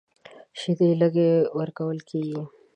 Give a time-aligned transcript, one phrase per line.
[0.59, 1.15] شیدې لږ
[1.59, 2.39] ورکول کېږي.